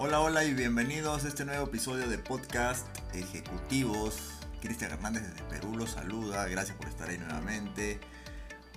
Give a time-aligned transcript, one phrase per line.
[0.00, 4.14] Hola, hola y bienvenidos a este nuevo episodio de podcast Ejecutivos.
[4.60, 7.98] Cristian Hernández desde Perú los saluda, gracias por estar ahí nuevamente.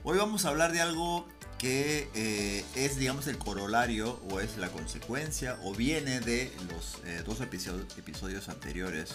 [0.04, 1.28] Hoy vamos a hablar de algo
[1.60, 7.21] que eh, es, digamos, el corolario o es la consecuencia o viene de los eh,
[7.24, 9.11] dos episodios, anteriores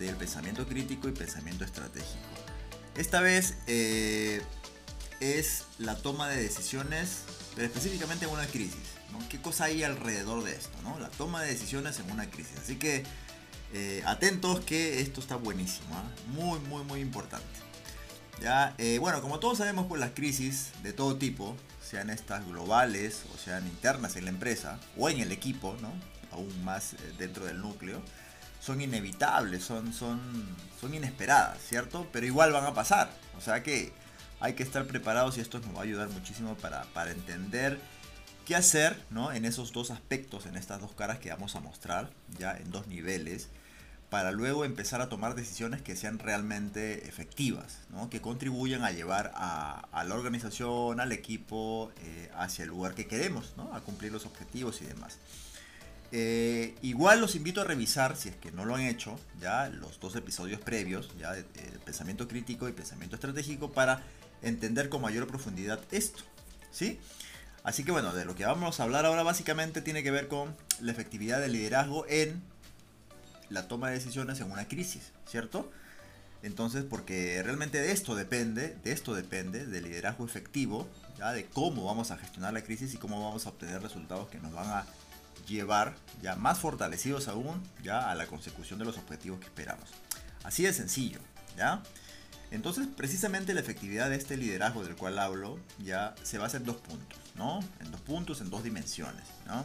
[0.00, 2.18] del pensamiento crítico y pensamiento estratégico.
[2.96, 4.42] Esta vez eh,
[5.20, 7.20] es la toma de decisiones,
[7.54, 9.01] pero específicamente en una crisis.
[9.28, 10.76] ¿Qué cosa hay alrededor de esto?
[10.82, 10.98] ¿no?
[10.98, 12.58] La toma de decisiones en una crisis.
[12.62, 13.04] Así que
[14.04, 16.04] atentos que esto está buenísimo, ¿ah?
[16.26, 17.46] muy, muy, muy importante.
[18.40, 18.74] ¿Ya?
[18.78, 23.38] Eh, bueno, como todos sabemos, pues las crisis de todo tipo, sean estas globales o
[23.38, 25.92] sean internas en la empresa o en el equipo, ¿no?
[26.32, 28.02] aún más eh, dentro del núcleo,
[28.60, 30.20] son inevitables, son, son,
[30.80, 32.08] son inesperadas, ¿cierto?
[32.12, 33.10] Pero igual van a pasar.
[33.36, 33.92] O sea que
[34.40, 37.78] hay que estar preparados y esto nos va a ayudar muchísimo para, para entender
[38.44, 39.32] qué hacer ¿no?
[39.32, 42.86] en esos dos aspectos, en estas dos caras que vamos a mostrar, ya en dos
[42.86, 43.48] niveles
[44.12, 47.78] para luego empezar a tomar decisiones que sean realmente efectivas,
[48.10, 53.54] que contribuyan a llevar a, la organización, al equipo, eh, hacia el lugar que queremos,
[53.72, 55.16] a cumplir los objetivos y demás.
[56.14, 59.98] Eh, igual los invito a revisar, si es que no lo han hecho, ya los
[59.98, 61.44] dos episodios previos, ya de,
[61.86, 64.02] pensamiento crítico y pensamiento estratégico, para
[64.42, 66.22] entender con mayor profundidad esto.
[66.70, 67.00] ¿sí?
[67.64, 70.56] Así que bueno, de lo que vamos a hablar ahora básicamente tiene que ver con
[70.80, 72.42] la efectividad del liderazgo en
[73.50, 75.70] la toma de decisiones en una crisis, ¿cierto?
[76.42, 81.32] Entonces, porque realmente de esto depende, de esto depende, del liderazgo efectivo, ¿ya?
[81.32, 84.52] de cómo vamos a gestionar la crisis y cómo vamos a obtener resultados que nos
[84.52, 84.86] van a
[85.46, 89.88] llevar ya más fortalecidos aún ya a la consecución de los objetivos que esperamos.
[90.42, 91.20] Así de sencillo,
[91.56, 91.80] ¿ya?
[92.52, 96.76] Entonces, precisamente la efectividad de este liderazgo del cual hablo ya se basa en dos
[96.76, 97.60] puntos, ¿no?
[97.80, 99.64] En dos puntos, en dos dimensiones, ¿no?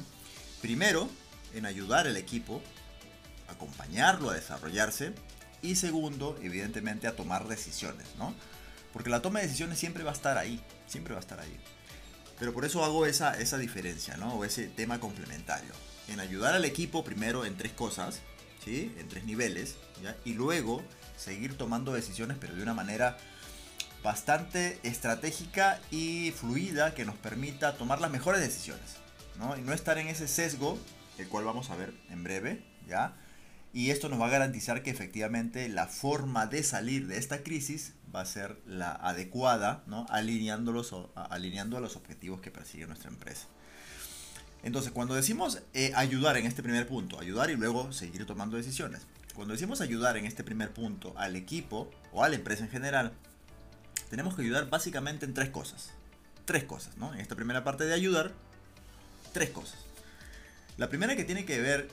[0.61, 1.09] Primero,
[1.53, 2.61] en ayudar al equipo
[3.49, 5.13] acompañarlo a desarrollarse
[5.61, 8.33] y segundo, evidentemente, a tomar decisiones, ¿no?
[8.93, 11.59] Porque la toma de decisiones siempre va a estar ahí, siempre va a estar ahí.
[12.39, 14.35] Pero por eso hago esa, esa diferencia, ¿no?
[14.35, 15.73] O ese tema complementario.
[16.07, 18.21] En ayudar al equipo primero en tres cosas,
[18.63, 18.95] ¿sí?
[18.97, 20.15] En tres niveles, ¿ya?
[20.23, 20.83] Y luego
[21.17, 23.17] seguir tomando decisiones, pero de una manera
[24.03, 28.95] bastante estratégica y fluida que nos permita tomar las mejores decisiones,
[29.37, 29.57] ¿no?
[29.57, 30.77] Y no estar en ese sesgo,
[31.17, 33.15] el cual vamos a ver en breve, ¿ya?
[33.73, 37.93] Y esto nos va a garantizar que efectivamente la forma de salir de esta crisis
[38.15, 40.05] va a ser la adecuada, ¿no?
[40.09, 43.47] alineándolos, alineando a los objetivos que persigue nuestra empresa.
[44.63, 49.01] Entonces, cuando decimos eh, ayudar en este primer punto, ayudar y luego seguir tomando decisiones.
[49.37, 53.13] Cuando decimos ayudar en este primer punto al equipo o a la empresa en general,
[54.09, 55.91] tenemos que ayudar básicamente en tres cosas.
[56.45, 57.13] Tres cosas, ¿no?
[57.13, 58.31] En esta primera parte de ayudar,
[59.33, 59.77] tres cosas.
[60.77, 61.87] La primera que tiene que ver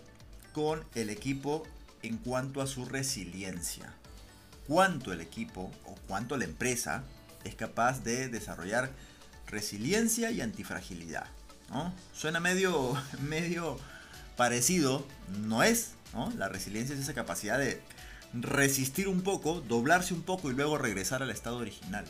[0.55, 1.65] con el equipo
[2.01, 3.93] en cuanto a su resiliencia.
[4.67, 7.05] Cuánto el equipo o cuánto la empresa
[7.45, 8.91] es capaz de desarrollar
[9.49, 11.27] resiliencia y antifragilidad.
[12.15, 13.77] Suena medio, medio
[14.35, 15.07] parecido,
[15.43, 15.91] no es.
[16.37, 17.81] La resiliencia es esa capacidad de
[18.33, 22.05] resistir un poco, doblarse un poco y luego regresar al estado original.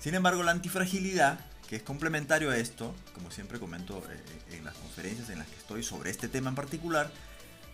[0.00, 1.38] Sin embargo, la antifragilidad,
[1.68, 5.56] que es complementario a esto, como siempre comento eh, en las conferencias en las que
[5.56, 7.10] estoy sobre este tema en particular,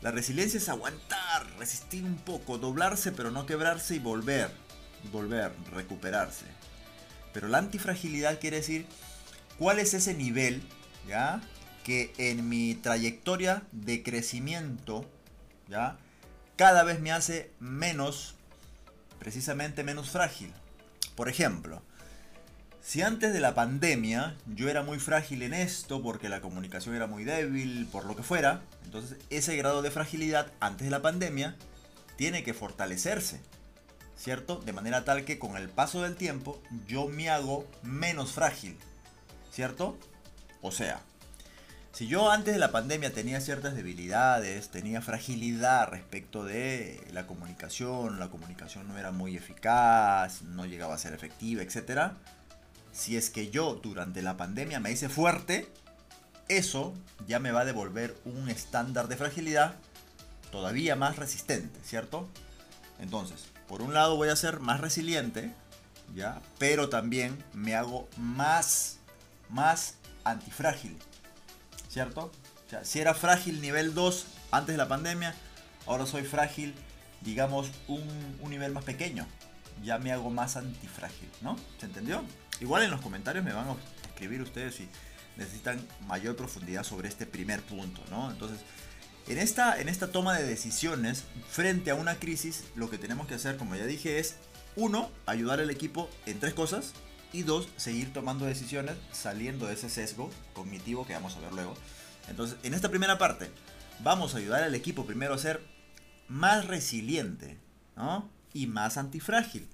[0.03, 4.51] la resiliencia es aguantar, resistir un poco, doblarse pero no quebrarse y volver,
[5.11, 6.45] volver, recuperarse.
[7.33, 8.87] Pero la antifragilidad quiere decir
[9.59, 10.63] cuál es ese nivel,
[11.09, 11.41] ¿ya?
[11.89, 15.07] Que en mi trayectoria de crecimiento,
[15.71, 15.97] ¿ya?
[16.57, 18.35] Cada vez me hace menos,
[19.19, 20.53] precisamente menos frágil.
[21.17, 21.81] Por ejemplo,
[22.83, 27.07] si antes de la pandemia yo era muy frágil en esto porque la comunicación era
[27.07, 31.57] muy débil, por lo que fuera, entonces ese grado de fragilidad antes de la pandemia
[32.17, 33.41] tiene que fortalecerse,
[34.15, 34.57] ¿cierto?
[34.57, 38.77] De manera tal que con el paso del tiempo yo me hago menos frágil,
[39.51, 39.99] ¿cierto?
[40.61, 41.01] O sea,
[41.93, 48.19] si yo antes de la pandemia tenía ciertas debilidades, tenía fragilidad respecto de la comunicación,
[48.19, 52.17] la comunicación no era muy eficaz, no llegaba a ser efectiva, etcétera
[52.99, 55.73] si es que yo durante la pandemia me hice fuerte,
[56.49, 56.95] eso
[57.29, 59.77] ya me va a devolver un estándar de fragilidad
[60.51, 62.29] todavía más resistente, ¿cierto?
[62.99, 65.55] Entonces, por un lado voy a ser más resiliente,
[66.15, 66.41] ¿ya?
[66.59, 68.99] Pero también me hago más,
[69.49, 69.95] más
[70.25, 70.99] antifrágil,
[71.89, 72.31] ¿cierto?
[72.67, 75.35] O sea, si era frágil nivel 2 antes de la pandemia,
[75.87, 76.75] ahora soy frágil,
[77.23, 78.03] digamos, un,
[78.41, 79.27] un nivel más pequeño.
[79.83, 81.57] Ya me hago más antifrágil, ¿no?
[81.79, 82.25] ¿Se entendió?
[82.61, 83.77] Igual en los comentarios me van a
[84.09, 84.89] escribir ustedes si
[85.37, 88.31] necesitan mayor profundidad sobre este primer punto, ¿no?
[88.31, 88.59] Entonces,
[89.29, 93.35] en esta, en esta toma de decisiones frente a una crisis, lo que tenemos que
[93.35, 94.37] hacer, como ya dije, es
[94.75, 96.93] uno, ayudar al equipo en tres cosas
[97.33, 101.75] y dos, seguir tomando decisiones saliendo de ese sesgo cognitivo que vamos a ver luego.
[102.29, 103.51] Entonces, en esta primera parte,
[104.01, 105.61] vamos a ayudar al equipo primero a ser
[106.29, 107.59] más resiliente
[107.97, 108.29] ¿no?
[108.53, 109.69] y más antifrágil.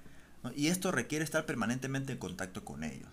[0.55, 3.09] Y esto requiere estar permanentemente en contacto con ellos.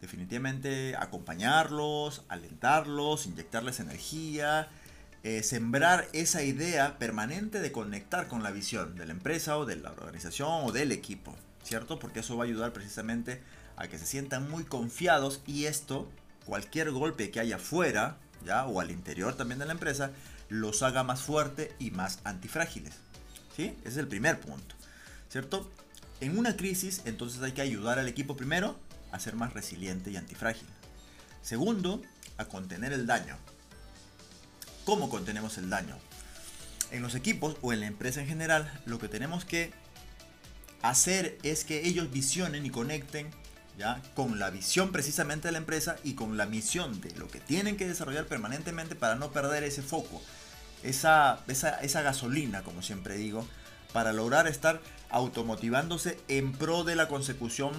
[0.00, 4.68] Definitivamente acompañarlos, alentarlos, inyectarles energía,
[5.22, 9.76] eh, sembrar esa idea permanente de conectar con la visión de la empresa o de
[9.76, 11.98] la organización o del equipo, ¿cierto?
[11.98, 13.42] Porque eso va a ayudar precisamente
[13.80, 16.06] a que se sientan muy confiados y esto,
[16.44, 18.66] cualquier golpe que haya fuera, ¿ya?
[18.66, 20.12] O al interior también de la empresa,
[20.50, 22.92] los haga más fuerte y más antifrágiles.
[23.56, 23.74] ¿Sí?
[23.80, 24.74] Ese es el primer punto,
[25.30, 25.70] ¿cierto?
[26.20, 28.78] En una crisis, entonces hay que ayudar al equipo primero
[29.12, 30.68] a ser más resiliente y antifrágil.
[31.42, 32.02] Segundo,
[32.36, 33.38] a contener el daño.
[34.84, 35.96] ¿Cómo contenemos el daño?
[36.90, 39.72] En los equipos o en la empresa en general, lo que tenemos que
[40.82, 43.30] hacer es que ellos visionen y conecten
[44.14, 47.76] con la visión precisamente de la empresa y con la misión de lo que tienen
[47.76, 50.22] que desarrollar permanentemente para no perder ese foco,
[50.82, 53.46] esa, esa, esa gasolina, como siempre digo,
[53.92, 54.80] para lograr estar
[55.10, 57.72] automotivándose en pro de la consecución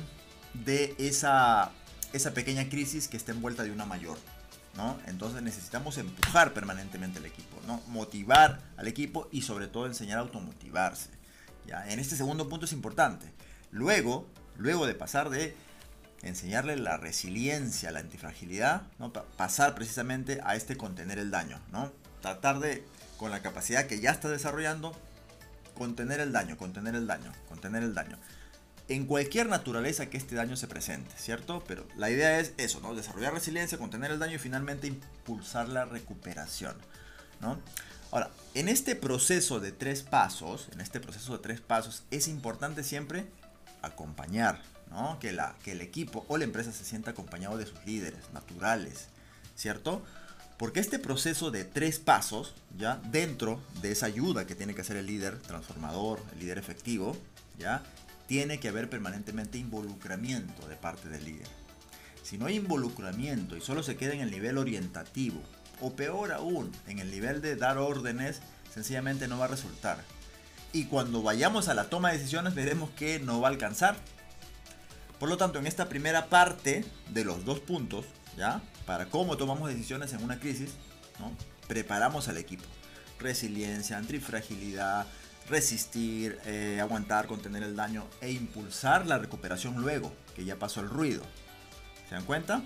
[0.53, 1.71] de esa,
[2.13, 4.17] esa pequeña crisis que está envuelta de una mayor.
[4.75, 4.97] ¿no?
[5.07, 7.81] Entonces necesitamos empujar permanentemente al equipo, ¿no?
[7.87, 11.09] motivar al equipo y sobre todo enseñar a automotivarse.
[11.67, 11.87] ¿ya?
[11.89, 13.31] En este segundo punto es importante.
[13.71, 14.27] Luego,
[14.57, 15.55] luego de pasar de
[16.23, 19.11] enseñarle la resiliencia, la antifragilidad, ¿no?
[19.13, 21.59] pasar precisamente a este contener el daño.
[21.71, 21.91] ¿no?
[22.21, 22.83] Tratar de,
[23.17, 24.95] con la capacidad que ya está desarrollando,
[25.75, 28.17] contener el daño, contener el daño, contener el daño.
[28.87, 31.63] En cualquier naturaleza que este daño se presente, ¿cierto?
[31.67, 32.93] Pero la idea es eso, ¿no?
[32.93, 36.75] Desarrollar resiliencia, contener el daño y finalmente impulsar la recuperación.
[38.11, 42.83] Ahora, en este proceso de tres pasos, en este proceso de tres pasos, es importante
[42.83, 43.25] siempre
[43.81, 45.17] acompañar, ¿no?
[45.19, 49.07] Que, que el equipo o la empresa se sienta acompañado de sus líderes naturales,
[49.55, 50.03] ¿cierto?
[50.57, 54.97] Porque este proceso de tres pasos, ya dentro de esa ayuda que tiene que hacer
[54.97, 57.17] el líder transformador, el líder efectivo,
[57.57, 57.81] ya
[58.27, 61.47] tiene que haber permanentemente involucramiento de parte del líder.
[62.21, 65.41] Si no hay involucramiento y solo se queda en el nivel orientativo,
[65.81, 68.39] o peor aún, en el nivel de dar órdenes,
[68.71, 70.03] sencillamente no va a resultar.
[70.73, 73.95] Y cuando vayamos a la toma de decisiones veremos que no va a alcanzar.
[75.21, 78.59] Por lo tanto, en esta primera parte de los dos puntos, ¿ya?
[78.87, 80.71] para cómo tomamos decisiones en una crisis,
[81.19, 81.31] ¿no?
[81.67, 82.63] preparamos al equipo.
[83.19, 85.05] Resiliencia, antifragilidad,
[85.47, 90.89] resistir, eh, aguantar, contener el daño e impulsar la recuperación luego, que ya pasó el
[90.89, 91.21] ruido.
[92.09, 92.63] ¿Se dan cuenta?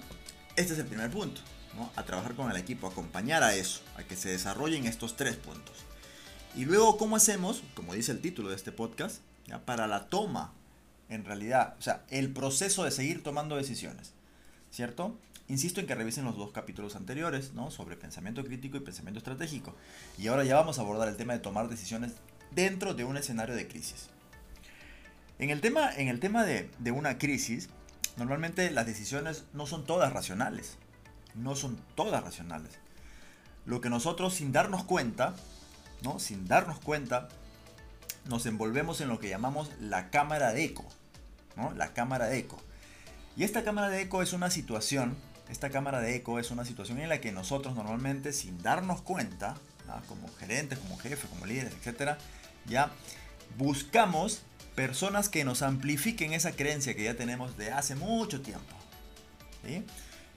[0.55, 1.41] Este es el primer punto,
[1.75, 1.91] ¿no?
[1.97, 5.75] a trabajar con el equipo, acompañar a eso, a que se desarrollen estos tres puntos.
[6.55, 7.63] Y luego, ¿cómo hacemos?
[7.73, 9.59] Como dice el título de este podcast, ¿ya?
[9.59, 10.53] para la toma,
[11.09, 14.13] en realidad, o sea, el proceso de seguir tomando decisiones,
[14.71, 15.17] ¿cierto?
[15.47, 17.69] Insisto en que revisen los dos capítulos anteriores, ¿no?
[17.69, 19.75] Sobre pensamiento crítico y pensamiento estratégico.
[20.17, 22.13] Y ahora ya vamos a abordar el tema de tomar decisiones
[22.51, 24.09] dentro de un escenario de crisis.
[25.37, 27.69] En el tema, en el tema de, de una crisis,
[28.17, 30.77] normalmente las decisiones no son todas racionales.
[31.35, 32.79] No son todas racionales.
[33.65, 35.35] Lo que nosotros sin darnos cuenta,
[36.01, 36.17] ¿no?
[36.19, 37.27] Sin darnos cuenta,
[38.25, 40.85] nos envolvemos en lo que llamamos la cámara de eco.
[41.55, 41.71] ¿no?
[41.71, 42.61] La cámara de eco.
[43.37, 45.15] Y esta cámara de eco es una situación
[45.49, 49.55] esta cámara de eco es una situación en la que nosotros normalmente, sin darnos cuenta,
[50.07, 52.17] como gerentes, como jefes, como líderes, etc.,
[52.65, 52.91] ya
[53.57, 54.41] buscamos
[54.73, 58.75] personas que nos amplifiquen esa creencia que ya tenemos de hace mucho tiempo.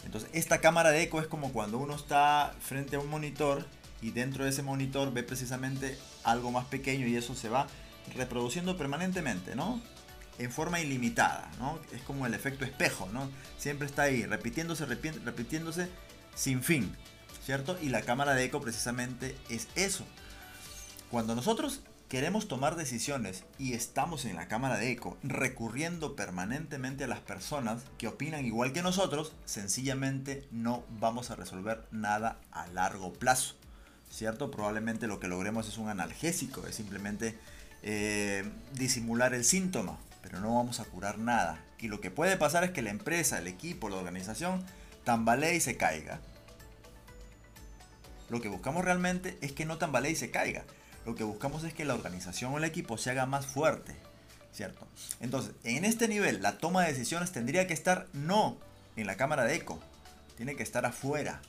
[0.05, 3.67] Entonces, esta cámara de eco es como cuando uno está frente a un monitor
[4.01, 7.67] y dentro de ese monitor ve precisamente algo más pequeño y eso se va
[8.15, 9.81] reproduciendo permanentemente, ¿no?
[10.39, 11.79] en forma ilimitada, ¿no?
[11.93, 13.29] Es como el efecto espejo, ¿no?
[13.59, 15.89] Siempre está ahí, repitiéndose, repitiéndose
[16.35, 16.95] sin fin,
[17.45, 17.77] ¿cierto?
[17.83, 20.05] Y la cámara de eco precisamente es eso.
[21.11, 27.09] Cuando nosotros queremos tomar decisiones y estamos en la cámara de eco recurriendo permanentemente a
[27.09, 33.13] las personas que opinan igual que nosotros, sencillamente no vamos a resolver nada a largo
[33.13, 33.57] plazo,
[34.11, 34.51] ¿cierto?
[34.51, 37.39] Probablemente lo que logremos es un analgésico, es simplemente
[37.83, 41.63] eh, disimular el síntoma, pero no vamos a curar nada.
[41.79, 44.65] Y lo que puede pasar es que la empresa, el equipo, la organización
[45.05, 46.21] tambalee y se caiga.
[48.29, 50.65] Lo que buscamos realmente es que no tambalee y se caiga.
[51.07, 53.97] Lo que buscamos es que la organización o el equipo se haga más fuerte.
[54.53, 54.89] ¿Cierto?
[55.21, 58.59] Entonces, en este nivel, la toma de decisiones tendría que estar no
[58.97, 59.79] en la cámara de eco,
[60.37, 61.41] tiene que estar afuera.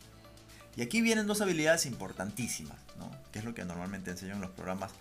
[0.76, 3.12] Y aquí vienen dos habilidades importantísimas, ¿no?
[3.32, 4.92] que es lo que normalmente enseño en los programas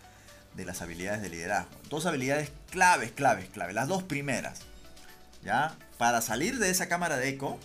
[0.55, 1.71] de las habilidades de liderazgo.
[1.89, 3.75] Dos habilidades claves, claves, claves.
[3.75, 4.61] Las dos primeras.
[5.45, 5.77] ¿Ya?
[5.99, 7.59] Para salir de esa cámara de eco,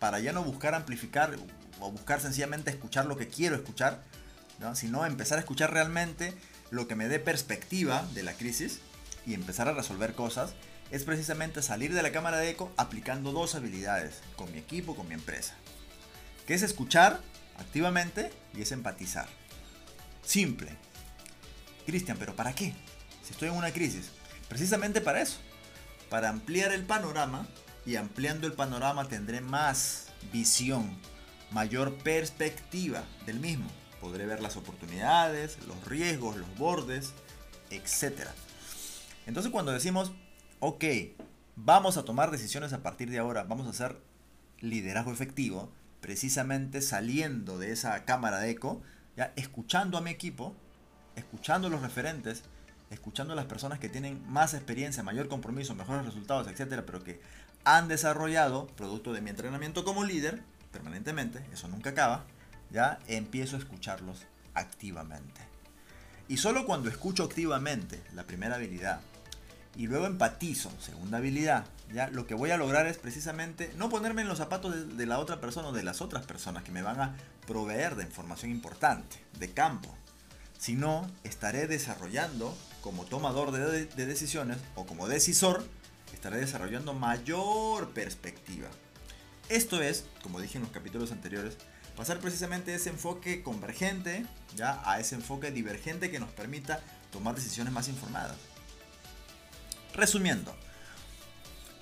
[0.00, 1.36] para ya no buscar amplificar
[1.80, 4.02] o buscar sencillamente escuchar lo que quiero escuchar,
[4.74, 6.34] sino empezar a escuchar realmente
[6.70, 8.80] lo que me dé perspectiva de la crisis
[9.26, 10.54] y empezar a resolver cosas,
[10.90, 15.08] es precisamente salir de la cámara de eco aplicando dos habilidades con mi equipo, con
[15.08, 15.54] mi empresa.
[16.46, 17.20] Que es escuchar
[17.62, 19.28] activamente y es empatizar.
[20.22, 20.76] Simple.
[21.86, 22.74] Cristian, pero ¿para qué?
[23.22, 24.10] Si estoy en una crisis.
[24.48, 25.38] Precisamente para eso.
[26.10, 27.46] Para ampliar el panorama
[27.86, 30.96] y ampliando el panorama tendré más visión,
[31.50, 33.66] mayor perspectiva del mismo.
[34.00, 37.12] Podré ver las oportunidades, los riesgos, los bordes,
[37.70, 38.28] etc.
[39.26, 40.12] Entonces cuando decimos,
[40.60, 40.84] ok,
[41.56, 44.00] vamos a tomar decisiones a partir de ahora, vamos a hacer
[44.60, 48.82] liderazgo efectivo, precisamente saliendo de esa cámara de eco,
[49.16, 50.54] ya escuchando a mi equipo,
[51.16, 52.42] escuchando a los referentes,
[52.90, 57.20] escuchando a las personas que tienen más experiencia, mayor compromiso, mejores resultados, etcétera, pero que
[57.64, 60.42] han desarrollado, producto de mi entrenamiento como líder,
[60.72, 62.24] permanentemente, eso nunca acaba,
[62.72, 65.40] ya empiezo a escucharlos activamente.
[66.26, 69.00] Y solo cuando escucho activamente la primera habilidad
[69.76, 74.22] y luego empatizo, segunda habilidad, ya lo que voy a lograr es precisamente no ponerme
[74.22, 77.00] en los zapatos de, la otra persona o de las otras personas que me van
[77.00, 79.94] a proveer de información importante, de campo,
[80.58, 85.64] sino estaré desarrollando como tomador de, decisiones o como decisor,
[86.12, 88.68] estaré desarrollando mayor perspectiva.
[89.48, 91.56] Esto es, como dije en los capítulos anteriores,
[91.96, 94.24] pasar precisamente ese enfoque convergente
[94.56, 98.36] ya a ese enfoque divergente que nos permita tomar decisiones más informadas.
[99.94, 100.54] Resumiendo,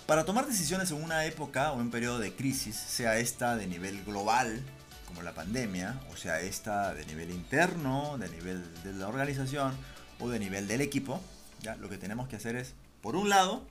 [0.07, 3.69] para tomar decisiones en una época o en un periodo de crisis, sea esta de
[3.69, 4.61] nivel global
[5.07, 9.76] como la pandemia, o sea, esta de nivel interno, de nivel de la organización
[10.19, 11.21] o de nivel del equipo,
[11.62, 11.76] ¿ya?
[11.76, 13.64] lo que tenemos que hacer es, por un lado,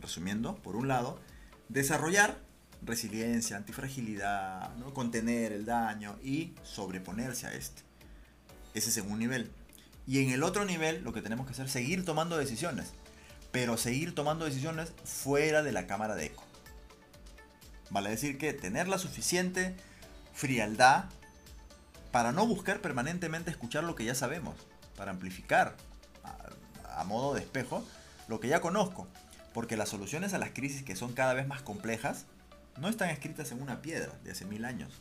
[0.00, 1.18] resumiendo, por un lado,
[1.68, 2.38] desarrollar
[2.82, 4.94] resiliencia, antifragilidad, ¿no?
[4.94, 7.82] contener el daño y sobreponerse a este.
[8.74, 9.50] Ese es un nivel.
[10.06, 12.92] Y en el otro nivel lo que tenemos que hacer es seguir tomando decisiones,
[13.52, 16.44] pero seguir tomando decisiones fuera de la cámara de eco.
[17.90, 19.74] Vale decir que tener la suficiente
[20.32, 21.06] frialdad
[22.12, 24.54] para no buscar permanentemente escuchar lo que ya sabemos,
[24.96, 25.76] para amplificar
[26.96, 27.84] a, modo de espejo
[28.28, 29.08] lo que ya conozco,
[29.54, 32.26] porque las soluciones a las crisis que son cada vez más complejas
[32.78, 34.92] no están escritas en una piedra de hace mil años.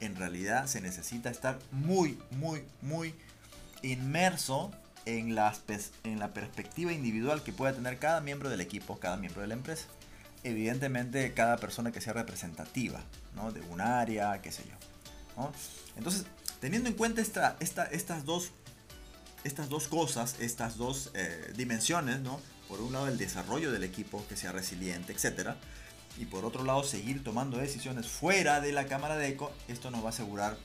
[0.00, 3.14] En realidad se necesita estar muy, muy, muy
[3.82, 4.72] inmerso
[5.16, 5.54] en la,
[6.04, 9.54] en la perspectiva individual que pueda tener cada miembro del equipo, cada miembro de la
[9.54, 9.86] empresa
[10.44, 13.00] evidentemente cada persona que sea representativa,
[13.34, 13.52] ¿no?
[13.52, 15.50] De un área, qué sé yo.
[15.96, 16.24] Entonces,
[16.60, 18.50] teniendo en cuenta esta, esta, estas, dos,
[19.44, 22.40] estas dos cosas, estas dos eh, dimensiones, ¿no?
[22.68, 25.50] Por un lado el desarrollo del equipo, que sea resiliente, etc.
[26.18, 30.02] Y por otro lado seguir tomando decisiones fuera de la cámara de eco, esto nos
[30.02, 30.56] va a asegurar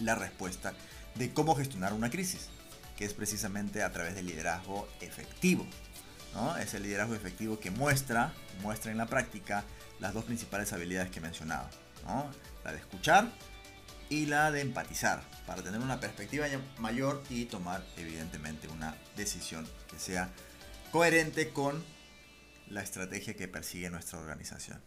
[0.00, 0.74] la respuesta
[1.14, 2.48] de cómo gestionar una crisis,
[2.96, 5.66] que es precisamente a través del liderazgo efectivo.
[6.60, 9.64] Es el liderazgo efectivo que muestra, muestra en la práctica
[10.00, 11.68] las dos principales habilidades que he mencionado,
[12.64, 13.30] La de escuchar
[14.10, 16.46] y la de empatizar, para tener una perspectiva
[16.78, 20.30] mayor y tomar evidentemente una decisión que sea
[20.92, 21.82] coherente con
[22.68, 24.80] la estrategia que persigue nuestra organización.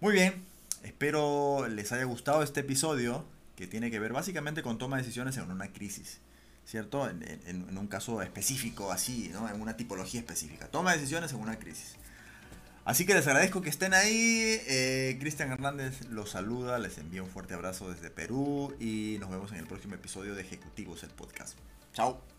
[0.00, 0.44] Muy bien,
[0.82, 3.24] espero les haya gustado este episodio
[3.56, 6.20] que tiene que ver básicamente con toma de decisiones en una crisis.
[6.64, 7.08] ¿Cierto?
[7.08, 9.48] En, un caso específico, así, ¿no?
[9.48, 10.68] En una tipología específica.
[10.68, 11.96] Toma decisiones en una crisis.
[12.84, 14.60] Así que les agradezco que estén ahí.
[14.66, 19.52] Eh, Cristian Hernández los saluda, les envío un fuerte abrazo desde Perú y nos vemos
[19.52, 21.56] en el próximo episodio de Ejecutivos, el podcast.
[21.92, 22.31] Chao.